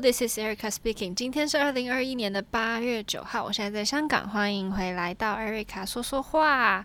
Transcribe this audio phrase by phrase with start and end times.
[0.00, 1.14] This is Erica speaking.
[1.14, 6.84] 今天是二零二一年的八月九号，我现在在香港，欢迎回来到 Erica 说说话。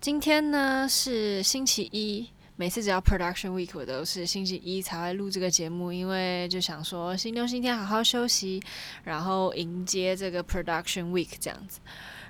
[0.00, 2.28] 今天呢是星期一，
[2.60, 8.62] 每次只要 Production Week 我都是星期一才会录这个节目，因为就想说星期六、星期天好好休息，
[9.02, 11.80] 然后迎接这个 Production Week 这样子。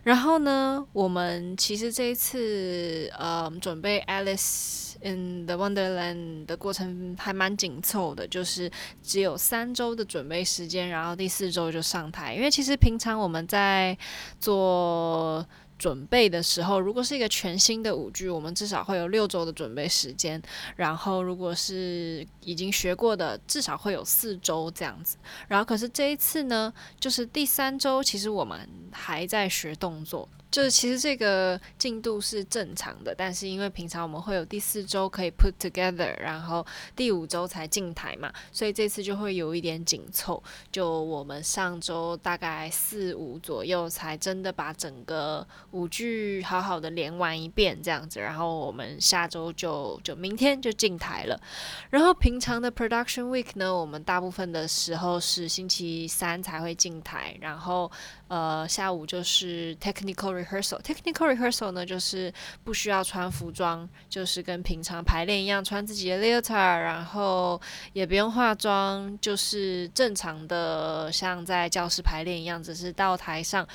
[0.05, 8.71] 然后呢，我们其实这一次呃准备 Alice in the Wonderland 的过程还蛮紧凑的，就是
[9.03, 12.37] 只有三周的准备时间，然后第四周就上台。
[12.37, 13.99] 因为其实平常我们在
[14.39, 15.45] 做
[15.81, 20.41] 准备的时候，如果是一个全新的舞剧，我们至少会有六周的准备时间。
[20.77, 25.17] 然后如果是已经学过的，至少会有四周这样子。
[25.49, 30.29] 然后可是这一次呢，就是第三周，其实我们还在学动作。
[30.51, 40.43] 就是其实这个进度是正常的，但是因为平常我们会有第四周可以 put together，然后第五周才进台嘛，所以这次就会有一点紧凑。
[40.73, 51.41] 就我们上周大概四五左右才真的把整个舞剧好好的连完一遍这样子，然后我们下周就就明天就进台了。
[51.91, 57.89] 然后平常的 production week 呢，我们大部分的时候是星期三才会进台，然后
[58.27, 60.40] 呃下午就是 technical。
[60.45, 62.33] Rehearsal，technical rehearsal 呢，就是
[62.65, 67.61] 不需要穿服装，就是跟平常排练一样，穿自己的 leotard，然后
[67.93, 73.67] 也不用化妆，就是正常的像在教室排练一样，只是到台上。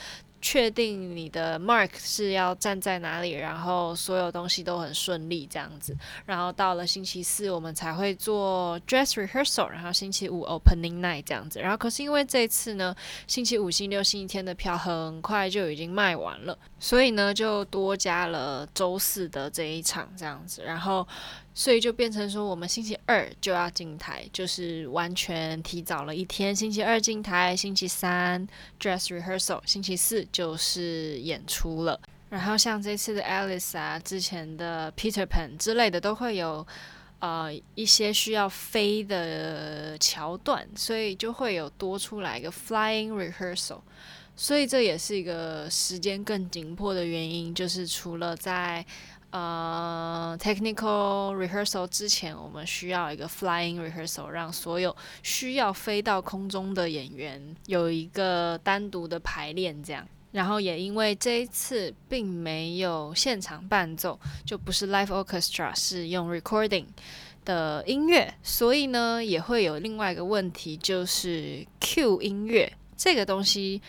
[0.45, 21.07] 确定你的 mark 是要站在哪里，然后所有东西都很顺利这样子，然后到了星期四我们才会做 dress rehearsal，然后星期五 opening night 这样子，然后可是因为这次呢，星期五、星期六、星期天的票很快就已经卖完了，所以呢就多加了周四的这一场这样子，然后。
[21.57, 26.53] 所以就变成说，我们星期二就要进台，就是完全提早了一天。
[26.53, 28.45] 星期二进台，星期三
[28.77, 31.97] dress rehearsal，星期四就是演出了。
[32.29, 36.67] 然后像这次的 Alice 啊，之前的 Peter Pan 之类的，都会有
[37.19, 43.79] 呃一些需要飞的桥段，所以就会有多出来一个 flying rehearsal。
[44.35, 48.85] 所以这也是一个时间更紧迫的原因，就是除了在
[49.31, 60.07] 呃、，technical rehearsal 之前，我们需要一个 flying rehearsal，让所有需要飞到空中的演员有一个单独的排练，这样。
[60.31, 66.85] 然后也因为这一次并没有现场伴奏，就不是 live orchestra，是用 recording
[67.45, 73.81] 的音乐，所以呢，也会有另外一个问题，就是 cue 音乐这个东西。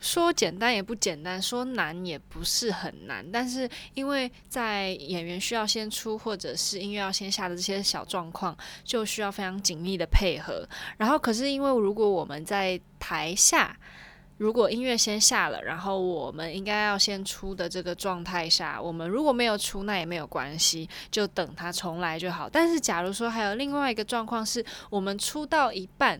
[0.00, 10.66] 说简单也不简单，说难也不是很难，但是因为在演员需要先出，或者是音乐要先下的这些小状况，就需要非常紧密的配合。
[10.96, 13.76] 然后，可是因为如果我们在台下，
[14.38, 22.48] 如果音乐先下了，然后我们应该要先出的这个状态下，我们如果没有出，那也没有关系，就等它重来就好。
[22.48, 26.18] 但是，假如说还有另外一个状况是，我们出到一半。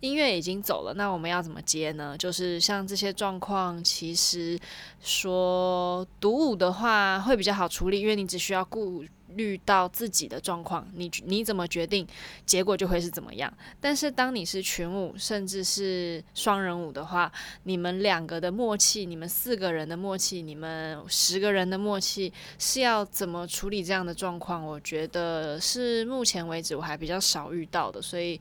[0.00, 2.16] 音乐已经走了，那我们要怎么接呢？
[2.18, 4.58] 就是像这些状况，其实
[5.00, 12.06] 说独舞的话会比较好处理，因为你只需要顾虑到自己的状况，你你怎么决定，
[12.46, 13.52] 结果就会是怎么样。
[13.78, 17.30] 但是当你是群舞，甚至是双人舞的话，
[17.64, 24.64] 你们两个的默契，你们四个人的默契，你们十个人的默契，是要怎么处理这样的状况？
[24.64, 28.40] 我觉得是目前为止我还比较少遇到的，所以。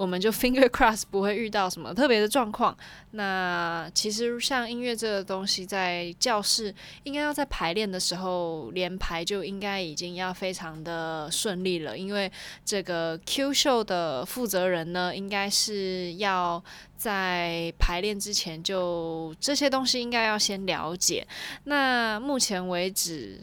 [0.00, 2.74] 我们就 finger cross 不会遇到什么特别的状况。
[3.10, 12.32] 那其实像音乐这个东西，在教室应该要在排练的时候连排就应该已经要非常的顺利了，因为
[12.64, 16.64] 这个 Q 秀的负责人呢，应该是要
[16.96, 21.26] 在排练之前就这些东西应该要先了解。
[21.64, 23.38] 那目前为止，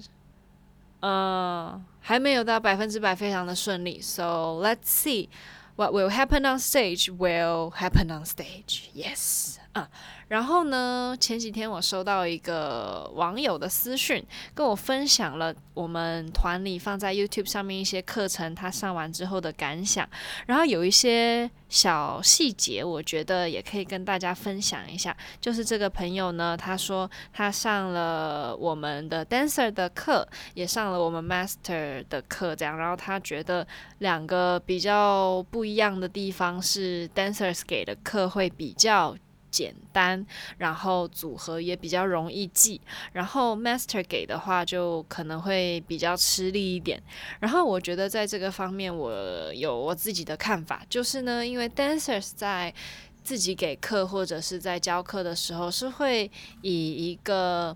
[1.02, 4.02] 呃，还没有到百分之百非常的顺利。
[4.02, 5.30] So let's see.
[5.78, 8.90] What will happen on stage will happen on stage.
[8.96, 9.60] Yes.
[9.78, 9.88] 啊，
[10.28, 14.26] 然后呢，前几天我收到一个网友的私讯，
[14.56, 20.08] 跟我分享了我们团里放在 YouTube 上面一些课程，他上完之后的感想。
[20.48, 25.16] 然后有一些小细节，我觉得也可以跟大家分享一下。
[25.40, 32.76] 就是这个朋友呢，他说他上了我们的 Dancer 的课，也上了我们 Master 的课，这样。
[32.76, 33.68] 然后他觉得
[34.00, 39.16] 两个比较不一样的地方是，Dancers 给的课会比较。
[39.58, 40.24] 简单，
[40.60, 42.80] 然后组合也比较容易记。
[43.14, 47.02] 然后 master 给的话就可能会比较吃力一点。
[47.40, 52.72] 然后我觉得在这个方面我有我自己的看法，就是呢，因为 dancers 在
[53.24, 56.30] 自己给课或者是在教课的时候是会
[56.62, 57.76] 以一个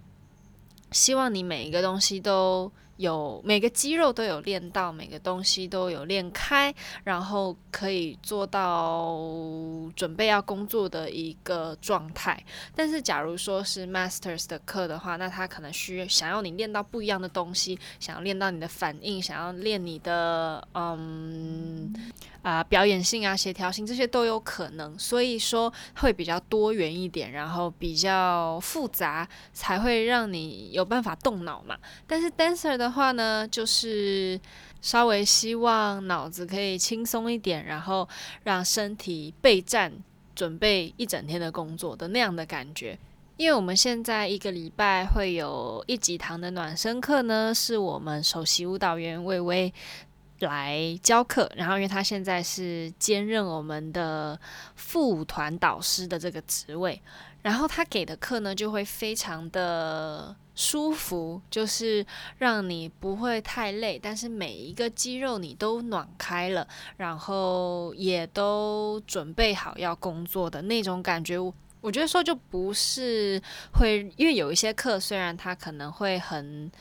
[0.91, 2.71] 希望你每一个东西都。
[3.01, 9.19] 有每个肌肉都有练到，每个东西都有练开，然后可以做到
[9.95, 12.41] 准备要工作的一个状态。
[12.75, 21.93] 但是，假如说是 Masters 的课的话，那他可能需要想要你练到不一样的东西，想要练到你的反应，想要练你的嗯。
[22.43, 31.77] 啊、表演性啊，协调性这些都有可能，所以说会比较多元一点，然后比较复杂，才会让你有办法动脑嘛。
[32.07, 34.39] 但是 dancer 的话呢，就是
[34.81, 38.07] 稍微希望脑子可以轻松一点，然后
[38.43, 39.91] 让身体备战，
[40.35, 42.97] 准备一整天的工作的那样的感觉。
[43.37, 49.73] 因为我们现在一个礼拜会有一几堂的暖身课呢，是我们首席舞蹈员魏巍。
[50.41, 54.39] 来教课，然后因为他现在是兼任我们的
[54.73, 56.99] 副团导师的这个职位，
[57.41, 62.05] 然后他给的课呢就会非常的舒服，就是
[62.37, 66.67] 让你不会太累，但是每一个肌肉你都暖开了，
[66.97, 71.37] 然后也都准备好要工作的那种感觉。
[71.81, 73.41] 我觉得说就不是
[73.73, 76.71] 会，因为有一些课虽然他可能会很。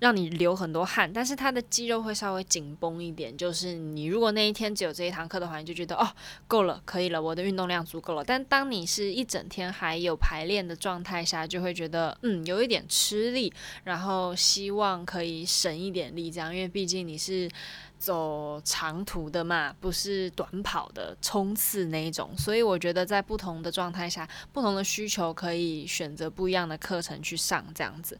[0.00, 3.36] 让你流很多汗，但是他的肌肉会稍微紧绷一点。
[3.36, 6.08] 就是你如果那一天只有这一堂课的话，你就觉得哦，
[6.46, 8.22] 够了，可以了，我的运动量足够了。
[8.24, 13.52] 但当你是一整天还有排练的状态下，就会觉得嗯，有一点吃力，
[13.84, 17.50] 然后希望可以省一点力，这样，因为毕竟你是
[17.98, 22.30] 走长途的嘛，不是短跑的冲刺那一种。
[22.38, 28.16] 所以我觉得在不同的状态下，不同的需求可以选择不一样的课程去上，这样子。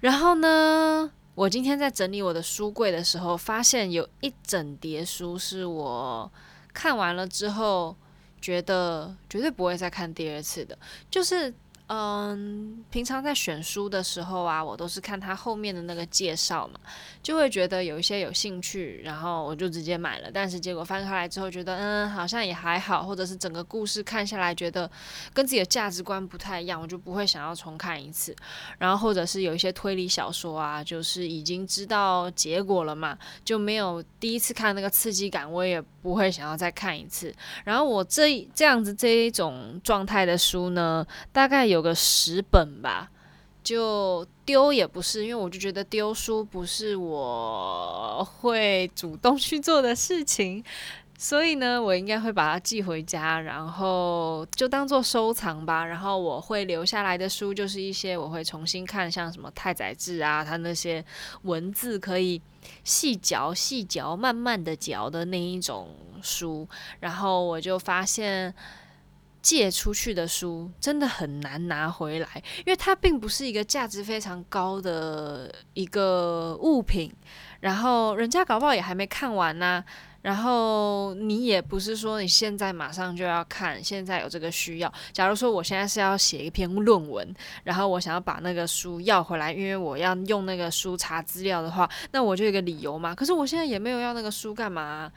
[0.00, 6.30] 然后呢，我今天在整理我的书柜的时候，发现有一整叠书是我
[6.72, 7.96] 看完了之后，
[8.40, 10.78] 觉得绝对不会再看第二次的，
[11.10, 11.52] 就是。
[11.88, 16.78] 嗯，平常在选书的时候啊，我都是看它后面的那个介绍嘛，
[17.22, 20.30] 就会觉得有一些有兴趣，然后我就直接买了。
[20.30, 24.90] 但是结果翻开来之后，觉得嗯，好像也还好，或者是整个故事看下来觉得
[25.32, 28.36] 跟自己的价值观不太一样，我就不会想要重看一次。
[28.76, 37.34] 然后或者是有一些推理小说啊，就是已经知道结果了嘛，就没有第一次看那个刺激感，我也不会想要再看一次。
[37.64, 41.77] 然后我这这样子这一种状态的书呢，大概有。
[41.78, 43.08] 有个十本吧，
[43.62, 50.64] 就丢也不是，因为我就觉得丢书不是我会主动去做的事情，
[51.16, 55.84] 所以呢，我应该会把它寄回家，然后就当做收藏吧。
[55.84, 61.04] 然后我会留下来的书，就是一些我会重新看，像什么太宰治啊，他那些
[61.42, 62.42] 文字可以
[62.82, 66.66] 细嚼细嚼、慢慢的嚼的那一种书。
[66.98, 68.52] 然后我就发现。
[69.40, 77.12] 借出去的书真的很难拿回来，因为它并不是一个价值非常高的一个物品，
[77.60, 79.82] 然后人家搞不好也还没看完呢、
[80.22, 84.92] 然后你也不是说你现在马上就要看，现在有这个需要。
[85.12, 93.14] 假如说我现在是要写一篇论文，然后我想要把那个书要回来，因为我要用那个书查资料的话，那我就有个理由嘛。
[93.14, 95.10] 可是我现在也没有要那个书干嘛？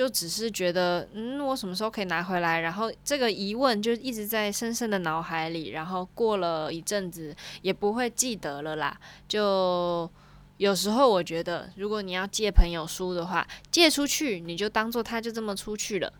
[0.00, 2.60] 就只是觉得，嗯，我什么时候可以拿回来？
[2.60, 8.98] 然后这个疑问就一直在深深的脑海里，然后过了一阵子也不会记得了啦。
[9.28, 10.10] 就
[10.56, 16.10] 有时候我觉得，如果你要借朋友书的话，借出去你就当做他就这么出去了，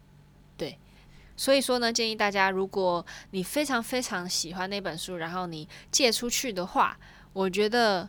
[0.58, 0.78] 对。
[1.34, 6.98] 所以说呢，建议大家，如果你非常非常喜欢那本书，然后你借出去的话，
[7.32, 8.06] 我觉得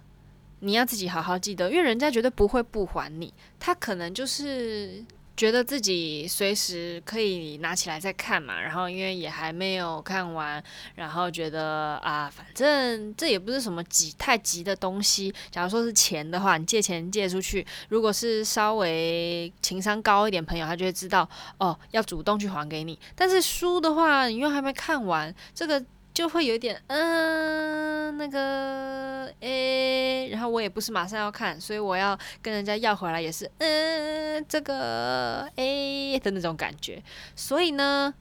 [0.60, 5.06] 你要自己好好记得，因为人家绝对不会不还你，他可能就是。
[5.42, 15.34] 觉得自己随时可以拿起来再看嘛，然后因为也还没有看完，然后觉得啊，反正这也不是什么急太急的东西。
[15.50, 23.00] 假如说是钱的话，你借钱借出去，如果是稍微情商高一点朋友，他就会知道哦，要主动去还给你。
[23.16, 25.84] 但是书的话，你又还没看完，这个。
[26.14, 37.02] 就会有点嗯，那个诶，然后我也不是马上要看，所以我要跟人家要回来也是嗯，这个诶的那种感觉。
[37.34, 38.14] 所以呢，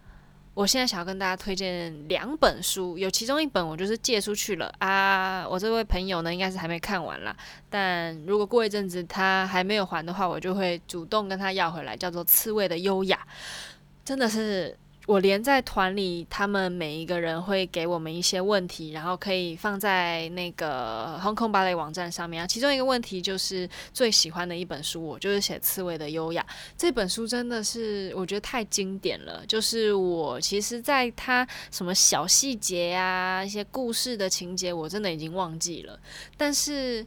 [0.55, 7.37] 我现在想要跟大家推荐两本书，有其中一本我就是借出去了啊，我这位朋友呢应该是还没看完啦，
[7.69, 13.17] 但如果过一阵子他还没有还的话，我就会主动跟他要回来，叫做《刺猬的优雅》，
[14.05, 14.77] 真的是。
[15.11, 22.47] 我连在团里，他们每一个人会给我们一些问题，然后可以放在那个 Hong Kong Ballet 网站上面啊。
[22.47, 29.45] 其中一个问题就是最喜欢的一本书，我就是写《刺猬的优雅》这本书，真的是我觉得太经典了。
[29.49, 35.99] 就是我其实，在它什么小细节啊，一些故事的情节，我真的已经忘记了，
[36.37, 37.05] 但是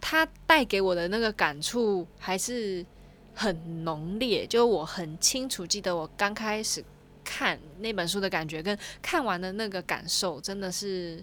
[0.00, 2.84] 它带给我的那个感触还是
[3.32, 4.44] 很浓烈。
[4.44, 6.84] 就我很清楚记得我刚开始。
[7.28, 11.22] 看那本书的感觉跟看完的那个感受真的是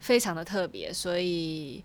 [0.00, 1.84] 非常的特别，所以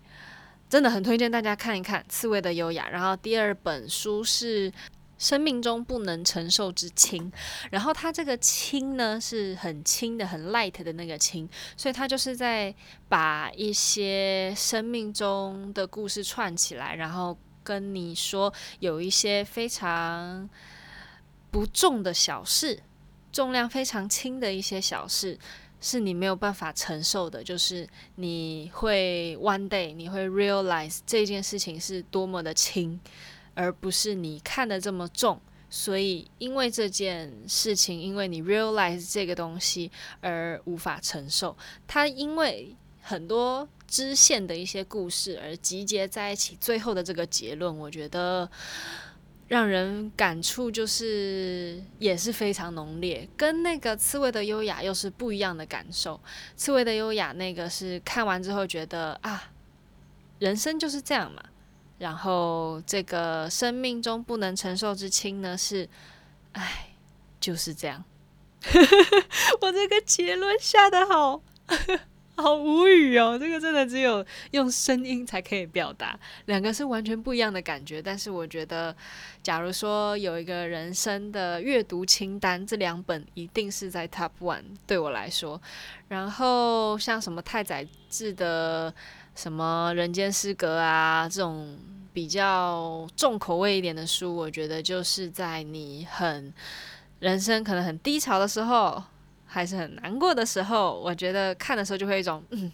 [0.70, 2.86] 真的很推荐大家看一看《刺猬的优雅》。
[2.90, 4.70] 然后第二本书是
[5.18, 7.30] 《生命中不能承受之轻》，
[7.70, 11.46] 然后它这个“轻”呢是很轻的、很 light 的那个“轻”，
[11.76, 12.74] 所以它就是在
[13.08, 20.48] 把一些生命中的故事串起来，然后跟你说有一些非常
[21.50, 22.80] 不重的小事。
[23.32, 25.38] 重量非常轻的一些小事，
[25.80, 27.42] 是你没有办法承受的。
[27.44, 32.98] 就是你会 one day 你会 realize 这件事情是多么的轻，
[33.54, 35.40] 而不是你看得这么重。
[35.70, 41.56] 所以因为这件事情，因为你 realize 这个东西而无法承受。
[41.86, 48.50] 它因为很多支线的一些故事而集结在一起，最后的这个结论，我觉得。
[49.48, 56.20] 让人感触就是也是非常浓烈，跟那个刺猬的优雅又是不一样的感受。
[56.54, 59.50] 刺猬的优雅那个是看完之后觉得啊，
[60.38, 61.42] 人生就是这样嘛。
[61.98, 65.88] 然后这个生命中不能承受之轻呢是，
[66.52, 66.90] 哎，
[67.40, 68.04] 就是这样。
[69.62, 71.42] 我这个结论下得好。
[72.40, 78.00] 好无语哦，这个真的只有用声音才可以表达，两个是完全不一样的感觉。
[78.00, 78.94] 但是我觉得，
[79.42, 85.60] 假如说有一个人生的阅读清单，这两本一定是在 Top One 对我来说。
[86.06, 88.94] 然后像什么太宰治的
[89.34, 91.76] 什么《人间失格》啊，这种
[92.12, 96.54] 比较重口味一点的书，我觉得就是在你很
[97.18, 99.02] 人生可能很低潮的时候。
[99.48, 102.70] 还是很难过的时候，我觉得看的时候就会有一种，嗯，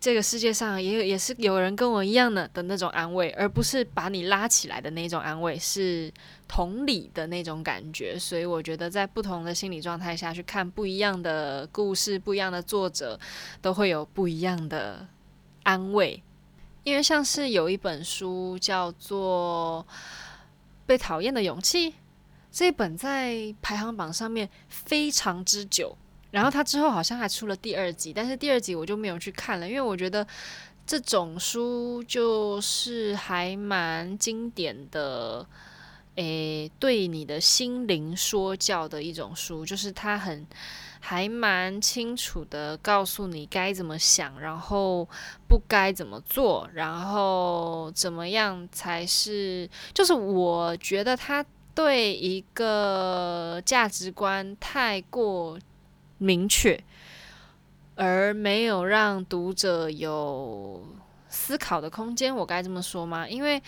[0.00, 6.10] 这个世界上也有也是有人跟我一样的的那种安慰，而不是把你拉起来的那种安慰，是
[6.46, 8.16] 同理的那种感觉。
[8.16, 13.18] 所以我觉得在不同的心理状态下去看不一样的故事，不一样的作者，
[13.60, 15.06] 都会有不一样的
[15.64, 16.22] 安慰。
[16.84, 19.84] 因为像是有一本书叫做
[20.86, 21.90] 《被讨厌的勇气》。
[22.58, 25.96] 这本在排行榜上面非常之久，
[26.32, 30.26] 然后他之后好像还出了第二集，但是第二集我就没有去看了，因为我觉得
[30.84, 35.46] 这种书就是还蛮经典的，
[36.16, 40.44] 诶，对你的心灵说教的一种书，就是他很
[40.98, 45.08] 还蛮清楚的告诉你该怎么想，然后
[45.46, 51.46] 不该怎么做，然后怎么样才是，就是我觉得他。
[51.78, 55.56] 对一个价值观太过
[56.18, 56.76] 明确，
[57.94, 60.84] 而没有让读者有
[61.28, 63.28] 思考的空间，我该这么说吗？
[63.28, 63.62] 因为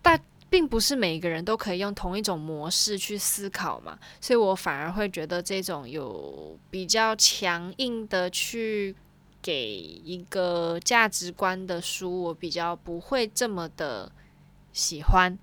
[0.00, 0.16] 大
[0.48, 8.94] 并不是每一个人都可以用同一种模式去思考嘛，所以我反而会觉得这种有比较强硬的去
[9.42, 14.12] 给一个价值观的书，我比较不会这么的
[14.72, 15.36] 喜欢。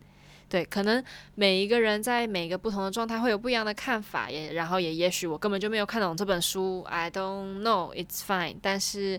[0.51, 1.01] 对，可能
[1.34, 8.58] 每一个人在每个不同的状态会有不一样的看法，也然后也也许我根本就没有看懂这本书，I don't know, it's fine。
[8.62, 9.17] 但是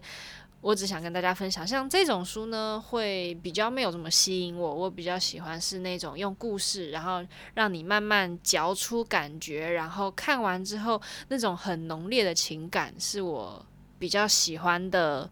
[0.60, 4.74] 我只想跟大家分享，像这种书呢，会比较没有这么吸引我。
[4.74, 7.24] 我比较喜欢是那种用故事，然后
[7.54, 13.64] 让你慢慢嚼出感觉，然后看完之后那种很浓烈的情感，是我
[13.98, 15.30] 比较喜欢的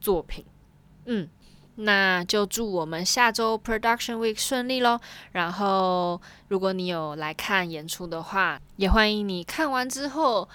[0.00, 0.44] 作品。
[1.04, 1.28] 嗯。
[1.76, 4.98] 那就祝我们下周 Production Week 顺利喽！
[5.32, 10.48] 然后，如果你有来看演出的话，也欢迎你看完之后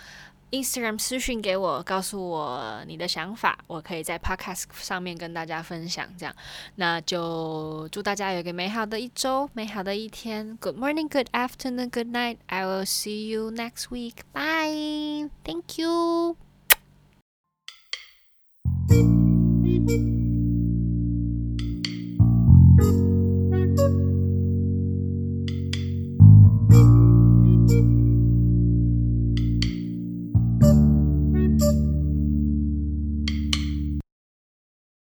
[0.52, 6.06] Instagram 私讯给我，告诉我你的想法，我可以在 Podcast 上面跟大家分享。
[6.18, 6.36] 这样，
[6.76, 10.58] 那就祝大家有个美好的一周，美好的一天。
[10.58, 12.38] Good morning, good afternoon, good night.
[12.48, 14.24] I will see you next week.
[14.34, 15.30] Bye.
[15.46, 16.36] Thank you.